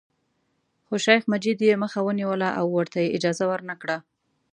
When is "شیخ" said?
1.05-1.21